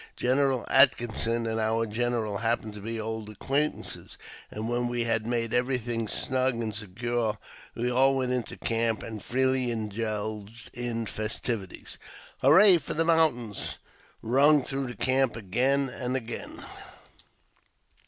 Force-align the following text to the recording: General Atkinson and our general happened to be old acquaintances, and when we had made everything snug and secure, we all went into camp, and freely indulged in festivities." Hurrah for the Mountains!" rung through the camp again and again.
General 0.15 0.65
Atkinson 0.67 1.45
and 1.45 1.59
our 1.59 1.85
general 1.85 2.39
happened 2.39 2.73
to 2.73 2.79
be 2.81 2.99
old 2.99 3.29
acquaintances, 3.29 4.17
and 4.49 4.67
when 4.67 4.87
we 4.87 5.03
had 5.03 5.27
made 5.27 5.53
everything 5.53 6.07
snug 6.07 6.55
and 6.55 6.73
secure, 6.73 7.37
we 7.75 7.91
all 7.91 8.15
went 8.15 8.31
into 8.31 8.57
camp, 8.57 9.03
and 9.03 9.21
freely 9.21 9.69
indulged 9.69 10.71
in 10.73 11.05
festivities." 11.05 11.99
Hurrah 12.41 12.79
for 12.79 12.95
the 12.95 13.05
Mountains!" 13.05 13.77
rung 14.23 14.63
through 14.63 14.87
the 14.87 14.95
camp 14.95 15.35
again 15.35 15.87
and 15.89 16.15
again. 16.15 16.65